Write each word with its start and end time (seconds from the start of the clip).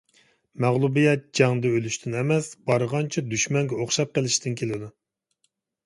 مەغلۇبىيەت 0.63 1.27
جەڭدە 1.41 1.73
ئۆلۈشتىن 1.75 2.17
ئەمەس، 2.23 2.51
بارغانچە 2.73 3.27
دۈشمەنگە 3.37 3.79
ئوخشاپ 3.85 4.19
قېلىشتىن 4.21 4.63
كېلىدۇ. 4.63 4.95